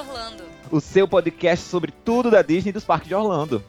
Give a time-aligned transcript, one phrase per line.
[0.00, 0.44] Orlando.
[0.70, 3.62] O seu podcast sobre tudo da Disney e dos parques de Orlando.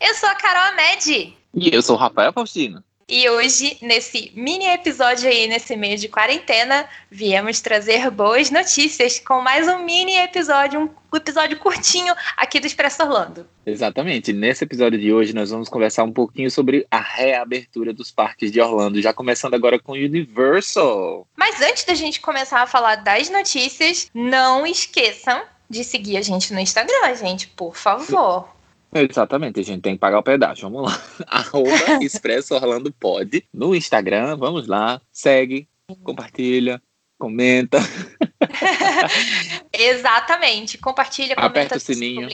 [0.00, 1.36] Eu sou a Carol Amed.
[1.54, 2.82] E eu sou o Rafael Faustino.
[3.06, 9.42] E hoje, nesse mini episódio aí, nesse mês de quarentena, viemos trazer boas notícias com
[9.42, 13.46] mais um mini episódio, um episódio curtinho aqui do Expresso Orlando.
[13.66, 14.32] Exatamente.
[14.32, 18.58] Nesse episódio de hoje, nós vamos conversar um pouquinho sobre a reabertura dos parques de
[18.58, 21.26] Orlando, já começando agora com Universal.
[21.36, 26.54] Mas antes da gente começar a falar das notícias, não esqueçam de seguir a gente
[26.54, 28.48] no Instagram, gente, por favor.
[28.94, 30.70] Exatamente, a gente tem que pagar o pedágio.
[30.70, 31.02] Vamos lá.
[31.26, 34.36] Arroba Expresso Orlando Pod no Instagram.
[34.36, 35.00] Vamos lá.
[35.12, 35.68] Segue,
[36.04, 36.80] compartilha,
[37.18, 37.78] comenta.
[39.74, 40.78] Exatamente.
[40.78, 42.28] Compartilha, comenta Aperta o sininho.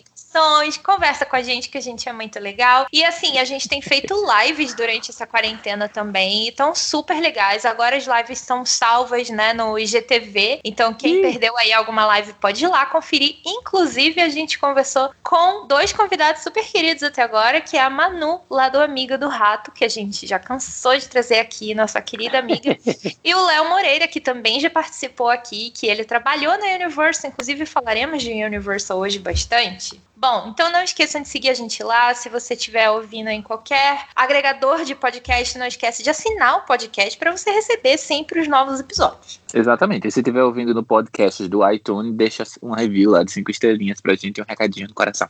[0.84, 2.86] conversa com a gente, que a gente é muito legal.
[2.92, 7.64] E assim, a gente tem feito lives durante essa quarentena também, e estão super legais.
[7.64, 10.60] Agora as lives são salvas, né, no IGTV.
[10.64, 11.22] Então, quem Ih.
[11.22, 13.36] perdeu aí alguma live pode ir lá conferir.
[13.44, 18.40] Inclusive, a gente conversou com dois convidados super queridos até agora, que é a Manu,
[18.50, 22.38] lá do Amiga do Rato, que a gente já cansou de trazer aqui, nossa querida
[22.38, 22.76] amiga.
[23.24, 27.64] e o Léo Moreira, que também já participou aqui, que ele trabalhou na Universal, inclusive
[27.64, 30.00] falaremos de Universal hoje bastante.
[30.16, 32.12] Bom, então não esqueçam de seguir a gente lá.
[32.14, 37.18] Se você estiver ouvindo em qualquer agregador de podcast, não esquece de assinar o podcast
[37.18, 39.40] para você receber sempre os novos episódios.
[39.54, 40.06] Exatamente.
[40.06, 44.00] E se estiver ouvindo no podcast do iTunes, deixa um review lá de cinco estrelinhas
[44.00, 45.28] pra gente e um recadinho no coração.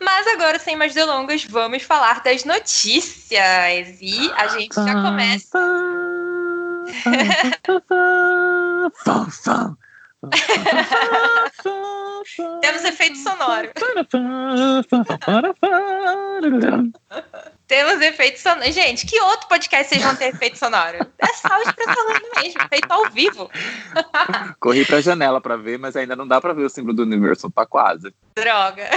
[0.00, 3.98] Mas agora, sem mais delongas, vamos falar das notícias.
[4.00, 5.58] E a gente já começa.
[12.60, 13.70] Temos efeito sonoro.
[17.68, 18.72] Temos efeito sonoro.
[18.72, 20.98] Gente, que outro podcast vocês vão ter efeito sonoro?
[21.18, 22.06] É só o Expressão
[22.42, 23.50] mesmo, feito ao vivo.
[24.60, 27.50] Corri pra janela pra ver, mas ainda não dá pra ver o símbolo do Universal,
[27.50, 28.12] tá quase.
[28.34, 28.88] Droga.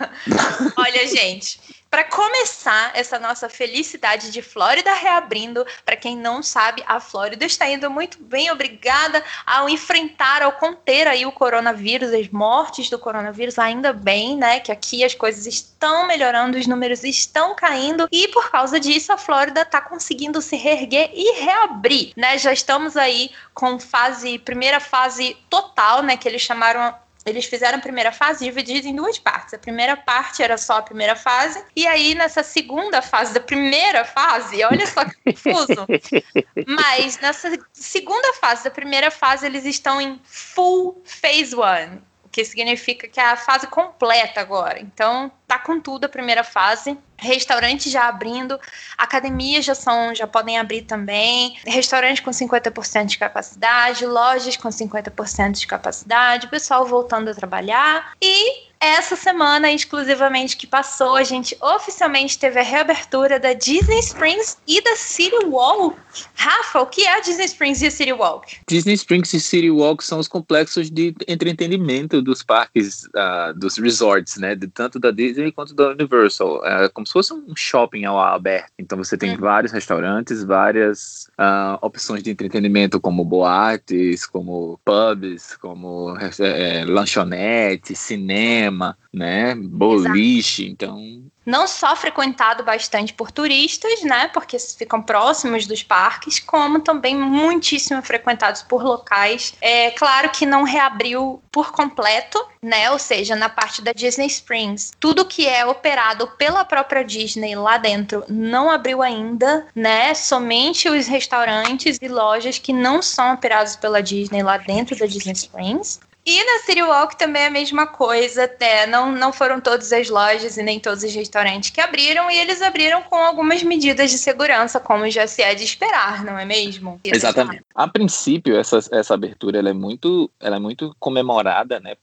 [0.76, 6.98] Olha, gente, para começar essa nossa felicidade de Flórida reabrindo, para quem não sabe, a
[6.98, 12.88] Flórida está indo muito bem, obrigada ao enfrentar, ao conter aí o coronavírus, as mortes
[12.88, 18.08] do coronavírus, ainda bem, né, que aqui as coisas estão melhorando, os números estão caindo
[18.10, 22.38] e por causa disso a Flórida está conseguindo se reerguer e reabrir, né?
[22.38, 27.80] Já estamos aí com fase, primeira fase total, né, que eles chamaram eles fizeram a
[27.80, 29.54] primeira fase dividida em duas partes.
[29.54, 34.04] A primeira parte era só a primeira fase, e aí nessa segunda fase da primeira
[34.04, 35.86] fase, olha só que confuso.
[36.66, 42.44] Mas nessa segunda fase da primeira fase, eles estão em full phase one, o que
[42.44, 44.80] significa que é a fase completa agora.
[44.80, 46.96] Então, tá com tudo a primeira fase.
[47.18, 48.58] Restaurantes já abrindo,
[48.96, 55.52] academias já são, já podem abrir também, restaurantes com 50% de capacidade, lojas com 50%
[55.52, 62.36] de capacidade, pessoal voltando a trabalhar e essa semana exclusivamente que passou, a gente oficialmente
[62.36, 65.96] teve a reabertura da Disney Springs e da City Walk.
[66.34, 68.56] Rafa, o que é a Disney Springs e a City Walk?
[68.68, 74.36] Disney Springs e City Walk são os complexos de entretenimento dos parques, uh, dos resorts,
[74.38, 74.56] né?
[74.56, 76.64] De, tanto da Disney quanto da Universal.
[76.64, 78.70] É como se fosse um shopping ao ar aberto.
[78.78, 79.38] Então você tem hum.
[79.40, 88.82] vários restaurantes, várias uh, opções de entretenimento, como boates, como pubs, como é, lanchonetes, cinema
[88.82, 89.54] cinema, né?
[89.54, 90.72] Boliche, Exato.
[90.72, 91.22] então.
[91.44, 94.28] Não só frequentado bastante por turistas, né?
[94.32, 99.54] Porque ficam próximos dos parques, como também muitíssimo frequentados por locais.
[99.60, 102.90] É claro que não reabriu por completo, né?
[102.90, 107.76] Ou seja, na parte da Disney Springs, tudo que é operado pela própria Disney lá
[107.76, 110.14] dentro não abriu ainda, né?
[110.14, 115.32] Somente os restaurantes e lojas que não são operados pela Disney lá dentro da Disney
[115.32, 116.00] Springs.
[116.24, 120.08] E na City Walk também é a mesma coisa, até não, não foram todas as
[120.08, 124.18] lojas e nem todos os restaurantes que abriram, e eles abriram com algumas medidas de
[124.18, 127.00] segurança, como já se é de esperar, não é mesmo?
[127.02, 127.64] Exatamente.
[127.74, 131.96] A princípio, essa, essa abertura ela é, muito, ela é muito comemorada, né,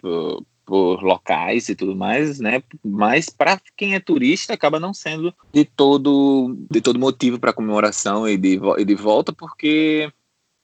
[0.00, 2.62] por, por locais e tudo mais, né?
[2.84, 8.28] Mas para quem é turista acaba não sendo de todo de todo motivo para comemoração
[8.28, 10.10] e de, e de volta, porque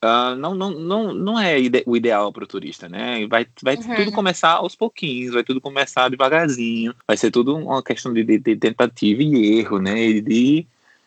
[0.04, 3.26] Uh, não, não, não, não é ide o ideal para o turista, né?
[3.26, 3.96] Vai, vai uhum.
[3.96, 8.38] tudo começar aos pouquinhos, vai tudo começar devagarzinho, vai ser tudo uma questão de, de,
[8.38, 10.00] de tentativa e erro, né?
[10.00, 10.66] E de,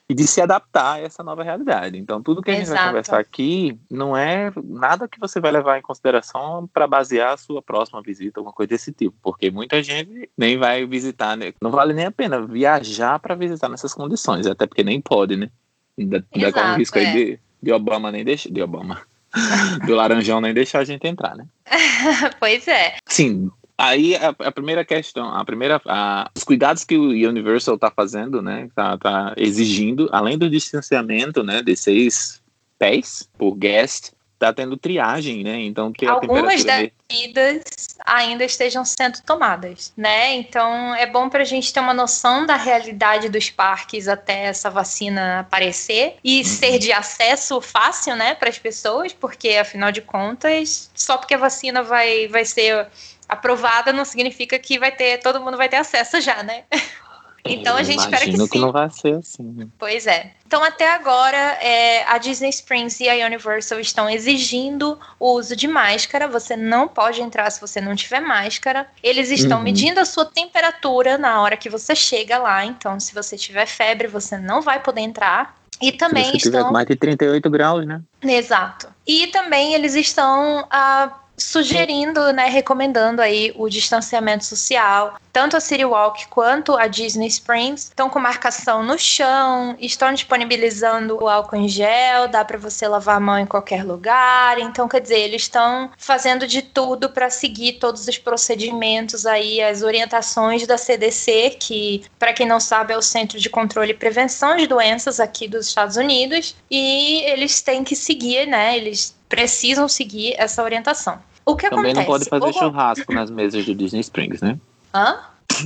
[0.09, 1.97] e de se adaptar a essa nova realidade.
[1.97, 5.79] Então, tudo que a gente vai conversar aqui não é nada que você vai levar
[5.79, 10.29] em consideração para basear a sua próxima visita, alguma coisa desse tipo, porque muita gente
[10.37, 11.53] nem vai visitar, né?
[11.61, 15.49] não vale nem a pena viajar para visitar nessas condições, até porque nem pode, né?
[15.97, 17.05] Ainda, ainda com o risco é.
[17.05, 18.49] aí de de Obama nem deixa.
[18.49, 19.01] De Obama.
[19.85, 21.45] do Laranjão nem deixar a gente entrar, né?
[22.39, 22.95] pois é.
[23.07, 27.89] Sim, Aí a, a, primeira questão, a primeira, a, os cuidados que o Universal está
[27.89, 32.39] fazendo, né, tá, tá, exigindo, além do distanciamento, né, de seis
[32.77, 35.61] pés por guest, tá tendo triagem, né?
[35.61, 37.63] Então que algumas das medidas
[38.05, 40.33] ainda estejam sendo tomadas, né?
[40.33, 44.69] Então é bom para a gente ter uma noção da realidade dos parques até essa
[44.69, 46.43] vacina aparecer e uhum.
[46.43, 51.37] ser de acesso fácil, né, para as pessoas, porque afinal de contas, só porque a
[51.37, 52.87] vacina vai vai ser
[53.27, 56.63] aprovada não significa que vai ter todo mundo vai ter acesso já, né?
[57.43, 58.47] Então a gente espera que, que sim.
[58.47, 59.43] que não vai ser assim.
[59.43, 59.67] Né?
[59.77, 60.31] Pois é.
[60.45, 65.67] Então até agora é, a Disney Springs e a Universal estão exigindo o uso de
[65.67, 66.27] máscara.
[66.27, 68.87] Você não pode entrar se você não tiver máscara.
[69.01, 69.63] Eles estão uhum.
[69.63, 72.65] medindo a sua temperatura na hora que você chega lá.
[72.65, 75.55] Então se você tiver febre, você não vai poder entrar.
[75.81, 76.61] E também se você estão.
[76.61, 78.01] Tiver mais de 38 graus, né?
[78.21, 78.87] Exato.
[79.05, 85.15] E também eles estão ah, sugerindo, né, recomendando aí o distanciamento social.
[85.33, 91.17] Tanto a City Walk quanto a Disney Springs estão com marcação no chão, estão disponibilizando
[91.21, 94.59] o álcool em gel, dá para você lavar a mão em qualquer lugar.
[94.59, 99.81] Então, quer dizer, eles estão fazendo de tudo para seguir todos os procedimentos aí, as
[99.81, 104.57] orientações da CDC, que, para quem não sabe, é o Centro de Controle e Prevenção
[104.57, 108.75] de Doenças aqui dos Estados Unidos, e eles têm que seguir, né?
[108.75, 111.17] Eles precisam seguir essa orientação.
[111.45, 111.99] O que Também acontece?
[111.99, 114.59] não pode fazer churrasco nas mesas de Disney Springs, né?
[114.93, 115.19] Hã?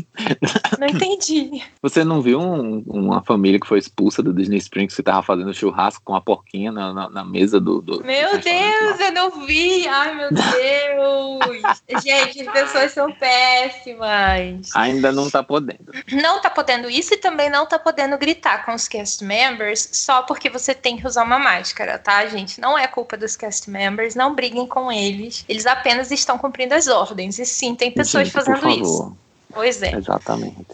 [0.80, 1.62] Não entendi.
[1.82, 5.54] Você não viu um, uma família que foi expulsa do Disney Springs que tava fazendo
[5.54, 7.82] churrasco com a porquinha na, na, na mesa do.
[7.82, 9.88] do meu do Deus, eu não vi!
[9.88, 11.62] Ai, meu Deus!
[12.04, 14.76] Gente, as pessoas são péssimas.
[14.76, 15.92] Ainda não tá podendo.
[16.12, 20.24] Não tá podendo isso e também não tá podendo gritar com os cast members só
[20.24, 22.60] porque você tem que usar uma máscara, tá, gente?
[22.60, 25.46] Não é culpa dos cast members, não briguem com eles.
[25.48, 27.40] Eles apenas estão cumprindo as ordens.
[27.40, 29.16] E sim, tem pessoas Gente, fazendo isso.
[29.56, 29.96] Pois é.
[29.96, 30.68] Exatamente.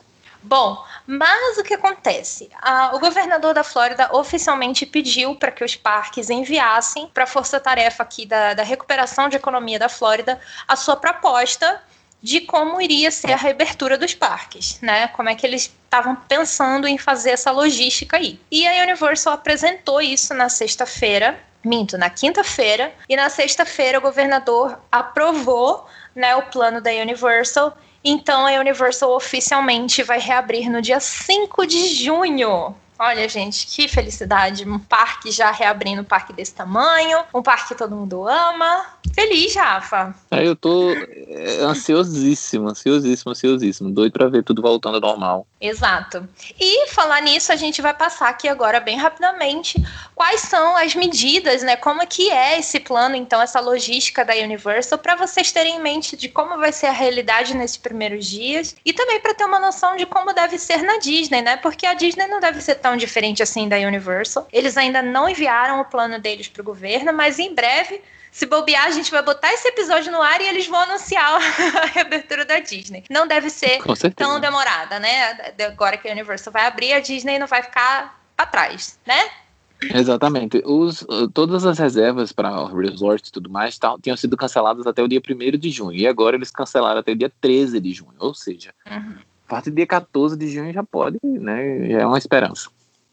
[0.43, 2.49] Bom, mas o que acontece?
[2.59, 8.01] Ah, o governador da Flórida oficialmente pediu para que os parques enviassem para a força-tarefa
[8.01, 11.81] aqui da, da recuperação de economia da Flórida a sua proposta
[12.23, 15.07] de como iria ser a reabertura dos parques, né?
[15.09, 18.39] Como é que eles estavam pensando em fazer essa logística aí.
[18.49, 24.79] E a Universal apresentou isso na sexta-feira, minto, na quinta-feira, e na sexta-feira o governador
[24.91, 31.65] aprovou, né, o plano da Universal então a Universal oficialmente vai reabrir no dia 5
[31.67, 32.75] de junho.
[33.03, 34.63] Olha, gente, que felicidade.
[34.63, 38.85] Um parque já reabrindo um parque desse tamanho, um parque que todo mundo ama.
[39.15, 40.13] Feliz, Rafa.
[40.29, 43.91] É, eu tô é, ansiosíssimo, ansiosíssimo, ansiosíssimo.
[43.91, 45.47] Doido pra ver tudo voltando ao normal.
[45.59, 46.27] Exato.
[46.59, 49.83] E falar nisso, a gente vai passar aqui agora bem rapidamente
[50.15, 51.75] quais são as medidas, né?
[51.75, 55.81] Como é que é esse plano, então, essa logística da Universal, para vocês terem em
[55.81, 59.59] mente de como vai ser a realidade nesses primeiros dias e também para ter uma
[59.59, 61.57] noção de como deve ser na Disney, né?
[61.57, 64.47] Porque a Disney não deve ser tão diferente assim da Universal.
[64.51, 68.85] Eles ainda não enviaram o plano deles para o governo, mas em breve se bobear,
[68.85, 72.59] a gente vai botar esse episódio no ar e eles vão anunciar a reabertura da
[72.59, 73.03] Disney.
[73.09, 73.79] Não deve ser
[74.15, 75.53] tão demorada, né?
[75.67, 79.29] Agora que a Universal vai abrir, a Disney não vai ficar para trás, né?
[79.93, 80.61] Exatamente.
[80.63, 85.07] Os, todas as reservas para resorts e tudo mais tal, tinham sido canceladas até o
[85.07, 85.97] dia 1 de junho.
[85.97, 88.13] E agora eles cancelaram até o dia 13 de junho.
[88.19, 89.15] Ou seja, uhum.
[89.47, 91.89] a partir do dia 14 de junho já pode, né?
[91.89, 92.69] Já é uma esperança.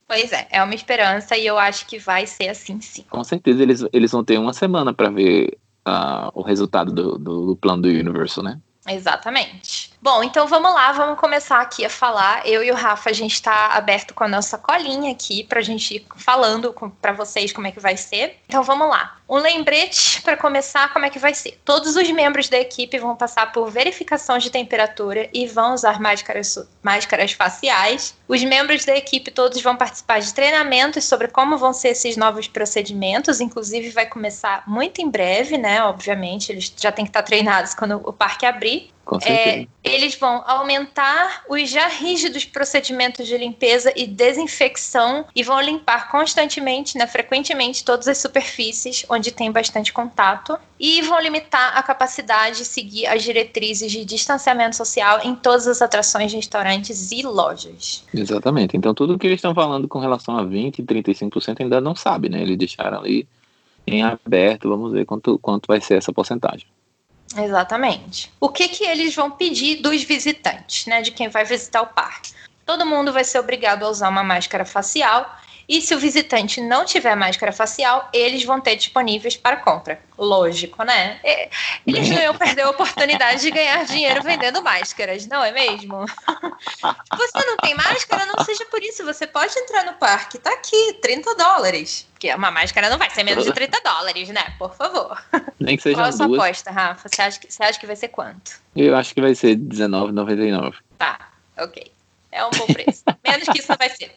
[0.09, 3.05] Pois é, é uma esperança e eu acho que vai ser assim sim.
[3.11, 7.47] Com certeza eles, eles vão ter uma semana para ver uh, o resultado do, do,
[7.49, 8.59] do plano do Universal, né?
[8.89, 9.93] Exatamente.
[10.01, 12.47] Bom, então vamos lá, vamos começar aqui a falar.
[12.47, 15.63] Eu e o Rafa, a gente está aberto com a nossa colinha aqui para a
[15.63, 18.39] gente ir falando para vocês como é que vai ser.
[18.47, 19.17] Então vamos lá.
[19.29, 21.61] Um lembrete para começar como é que vai ser.
[21.65, 26.57] Todos os membros da equipe vão passar por verificação de temperatura e vão usar máscaras,
[26.83, 28.17] máscaras faciais.
[28.29, 32.47] Os membros da equipe todos vão participar de treinamentos sobre como vão ser esses novos
[32.47, 33.41] procedimentos.
[33.41, 35.83] Inclusive vai começar muito em breve, né?
[35.83, 38.91] Obviamente, eles já têm que estar treinados quando o parque abrir.
[39.23, 46.11] É, eles vão aumentar os já rígidos procedimentos de limpeza e desinfecção e vão limpar
[46.11, 52.59] constantemente, né, frequentemente, todas as superfícies onde tem bastante contato e vão limitar a capacidade
[52.59, 58.05] de seguir as diretrizes de distanciamento social em todas as atrações, restaurantes e lojas.
[58.15, 58.77] Exatamente.
[58.77, 62.29] Então, tudo que eles estão falando com relação a 20% e 35% ainda não sabe,
[62.29, 62.43] né?
[62.43, 63.27] Eles deixaram ali
[63.87, 66.67] em aberto, vamos ver quanto, quanto vai ser essa porcentagem.
[67.39, 68.33] Exatamente.
[68.41, 72.33] O que que eles vão pedir dos visitantes, né, de quem vai visitar o parque?
[72.67, 75.39] Todo mundo vai ser obrigado a usar uma máscara facial
[75.69, 80.01] E se o visitante não tiver máscara facial, eles vão ter disponíveis para compra.
[80.17, 81.21] Lógico, né?
[81.87, 86.07] Eles não iam perder a oportunidade de ganhar dinheiro vendendo máscaras, não é mesmo?
[86.07, 89.05] Você não tem máscara, não seja por isso.
[89.05, 92.09] Você pode entrar no parque, tá aqui, 30 dólares.
[92.13, 94.55] Porque uma máscara não vai ser menos de 30 dólares, né?
[94.59, 95.23] Por favor.
[95.61, 96.41] Nem que seja Qual a sua duas.
[96.41, 97.09] aposta, Rafa?
[97.09, 98.61] Você acha, que, você acha que vai ser quanto?
[98.75, 100.77] Eu acho que vai ser R$19,99.
[100.97, 101.93] Tá, ok.
[102.33, 103.05] É um bom preço.
[103.23, 104.15] Menos que isso não vai ser.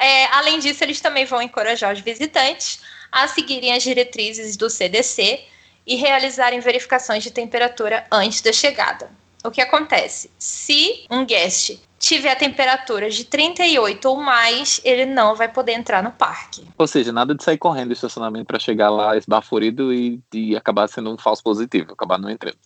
[0.00, 2.80] É, além disso, eles também vão encorajar os visitantes
[3.12, 5.44] a seguirem as diretrizes do CDC
[5.86, 9.10] e realizarem verificações de temperatura antes da chegada.
[9.44, 10.30] O que acontece?
[10.38, 16.02] Se um guest tiver a temperatura de 38 ou mais, ele não vai poder entrar
[16.02, 16.64] no parque.
[16.78, 20.88] Ou seja, nada de sair correndo do estacionamento para chegar lá esbaforido e, e acabar
[20.88, 22.56] sendo um falso positivo, acabar não entrando.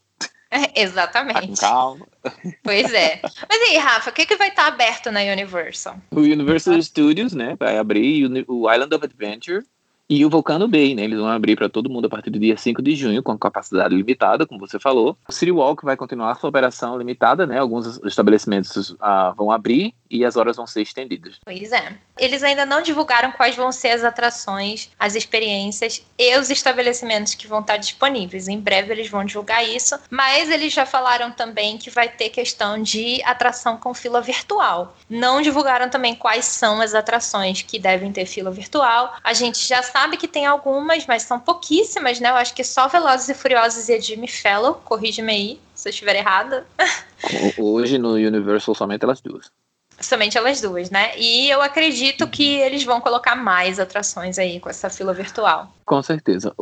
[0.74, 1.60] Tá Exatamente.
[1.60, 2.06] calma.
[2.62, 3.20] Pois é.
[3.22, 5.96] Mas e aí, Rafa, o que, que vai estar aberto na Universal?
[6.10, 9.64] O Universal Studios, né, vai abrir o Island of Adventure
[10.08, 11.04] e o Volcano Bay, né?
[11.04, 13.94] Eles vão abrir para todo mundo a partir do dia 5 de junho, com capacidade
[13.94, 15.16] limitada, como você falou.
[15.26, 17.58] O City Walk vai continuar sua operação limitada, né?
[17.58, 21.36] Alguns estabelecimentos ah, vão abrir e as horas vão ser estendidas.
[21.44, 21.94] Pois é.
[22.16, 27.48] Eles ainda não divulgaram quais vão ser as atrações, as experiências e os estabelecimentos que
[27.48, 28.46] vão estar disponíveis.
[28.46, 32.80] Em breve eles vão divulgar isso, mas eles já falaram também que vai ter questão
[32.80, 34.96] de atração com fila virtual.
[35.10, 39.16] Não divulgaram também quais são as atrações que devem ter fila virtual.
[39.24, 42.30] A gente já sabe que tem algumas, mas são pouquíssimas, né?
[42.30, 45.90] Eu acho que só Velozes e Furiosos e a Jimmy Fellow, corrige-me aí se eu
[45.90, 46.64] estiver errada.
[47.58, 49.50] Ho- Hoje no Universal somente elas duas.
[50.00, 51.16] Somente elas duas, né?
[51.18, 55.72] E eu acredito que eles vão colocar mais atrações aí com essa fila virtual.
[55.84, 56.54] Com certeza.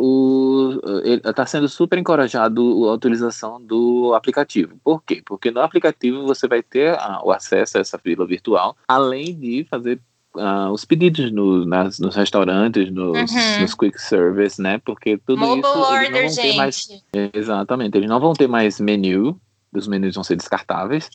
[1.26, 4.76] Está sendo super encorajado a utilização do aplicativo.
[4.84, 5.22] Por quê?
[5.24, 9.66] Porque no aplicativo você vai ter ah, o acesso a essa fila virtual, além de
[9.68, 10.00] fazer
[10.36, 13.60] ah, os pedidos no- nas- nos restaurantes, nos, Uhum.
[13.60, 14.80] nos quick service, né?
[14.84, 17.04] Porque tudo Mobile isso eles não order, vão ter mais gente.
[17.34, 19.38] Exatamente, eles não vão ter mais menu,
[19.74, 21.10] os menus vão ser descartáveis,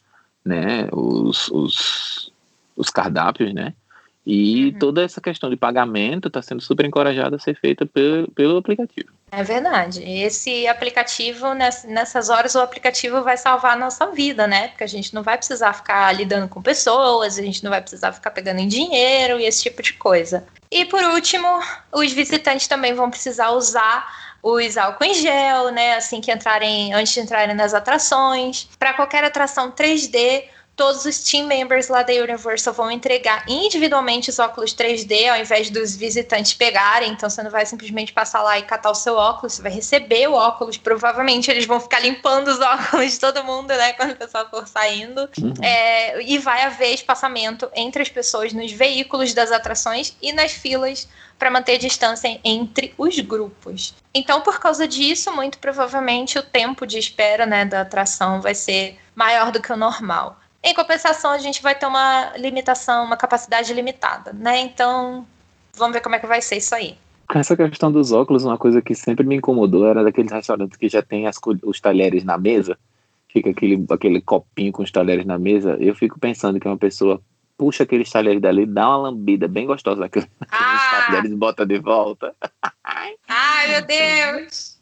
[0.47, 0.87] né?
[0.91, 2.31] Os, os,
[2.75, 3.73] os cardápios, né?
[4.25, 4.79] E Uhum.
[4.79, 9.07] toda essa questão de pagamento está sendo super encorajada a ser feita pelo, pelo aplicativo.
[9.31, 10.03] É verdade.
[10.03, 14.67] Esse aplicativo, ness- nessas horas, o aplicativo vai salvar a nossa vida, né?
[14.69, 18.11] Porque a gente não vai precisar ficar lidando com pessoas, a gente não vai precisar
[18.11, 20.45] ficar pegando em dinheiro e esse tipo de coisa.
[20.69, 21.47] E por último,
[21.93, 25.95] os visitantes também vão precisar usar os álcool em gel, né?
[25.95, 28.67] Assim que entrarem, antes de entrarem nas atrações.
[28.77, 30.45] Para qualquer atração 3D,
[30.77, 35.71] todos os team members lá da Universal vão entregar individualmente os óculos 3D, ao invés
[35.71, 37.11] dos visitantes pegarem.
[37.11, 40.27] Então você não vai simplesmente passar lá e catar o seu óculos, você vai receber
[40.27, 40.77] o óculos.
[40.77, 43.93] Provavelmente eles vão ficar limpando os óculos de todo mundo, né?
[43.93, 45.27] Quando o pessoal for saindo.
[45.41, 45.53] Uhum.
[45.63, 51.07] É, e vai haver espaçamento entre as pessoas nos veículos das atrações e nas filas
[51.39, 53.95] para manter distância entre os grupos.
[54.13, 58.99] Então, por causa disso, muito provavelmente o tempo de espera né, da atração vai ser
[59.15, 60.37] maior do que o normal.
[60.67, 64.59] Em compensação, a gente vai ter uma limitação, uma capacidade limitada, né?
[64.59, 65.25] Então,
[65.73, 66.97] vamos ver como é que vai ser isso aí.
[67.29, 70.89] Com essa questão dos óculos, uma coisa que sempre me incomodou era daqueles restaurantes que
[70.89, 72.77] já tem as os talheres na mesa,
[73.29, 75.77] fica aquele, aquele copinho com os talheres na mesa.
[75.79, 77.21] Eu fico pensando que uma pessoa
[77.57, 81.05] puxa aqueles talheres dali, dá uma lambida bem gostosa naqueles Ah!
[81.07, 82.35] talheres e bota de volta.
[82.83, 84.77] Ai, meu Deus!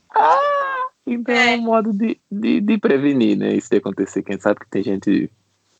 [1.05, 1.53] Então É.
[1.53, 3.53] é um modo de, de, de prevenir, né?
[3.53, 4.23] Isso de acontecer.
[4.23, 5.29] Quem sabe que tem gente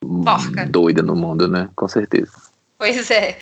[0.02, 0.66] Porca.
[0.66, 1.70] doida no mundo, né?
[1.75, 2.32] Com certeza.
[2.78, 3.40] Pois é.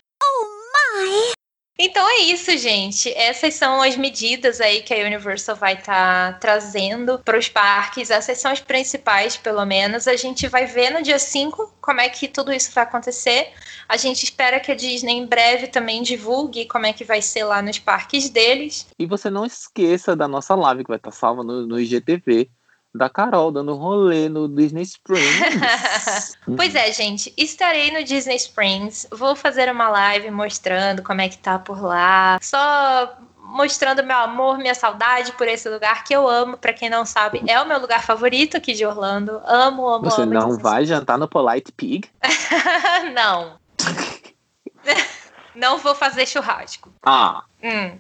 [1.77, 3.12] Então é isso, gente.
[3.13, 8.12] Essas são as medidas aí que a Universal vai estar trazendo para os parques.
[8.12, 10.07] Essas são as principais, pelo menos.
[10.07, 13.51] A gente vai ver no dia 5 como é que tudo isso vai acontecer.
[13.89, 17.43] A gente espera que a Disney em breve também divulgue como é que vai ser
[17.43, 18.86] lá nos parques deles.
[19.00, 22.51] E você não esqueça da nossa live que vai estar salva no, no IGTV.
[22.95, 26.38] Da Carol dando rolê no Disney Springs.
[26.55, 29.07] Pois é, gente, estarei no Disney Springs.
[29.12, 32.38] Vou fazer uma live mostrando como é que tá por lá.
[32.41, 36.57] Só mostrando meu amor, minha saudade por esse lugar que eu amo.
[36.57, 39.41] Pra quem não sabe, é o meu lugar favorito aqui de Orlando.
[39.45, 40.33] Amo, amo, Você amo.
[40.33, 42.07] não Disney vai jantar no Polite Pig?
[43.13, 43.57] não.
[45.55, 46.91] não vou fazer churrasco.
[47.03, 47.97] Ah, Hum.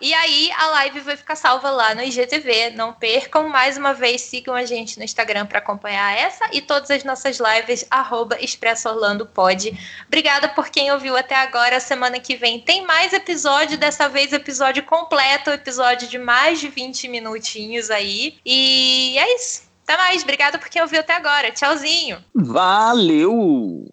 [0.00, 2.70] E aí a live vai ficar salva lá no IGTV.
[2.70, 3.48] Não percam.
[3.48, 7.38] Mais uma vez, sigam a gente no Instagram para acompanhar essa e todas as nossas
[7.38, 8.88] lives, arroba Expresso.
[10.06, 11.80] Obrigada por quem ouviu até agora.
[11.80, 17.08] Semana que vem tem mais episódio, dessa vez episódio completo, episódio de mais de 20
[17.08, 18.38] minutinhos aí.
[18.44, 19.62] E é isso.
[19.84, 20.22] Até mais.
[20.22, 21.50] Obrigada por quem ouviu até agora.
[21.50, 22.24] Tchauzinho.
[22.34, 23.92] valeu!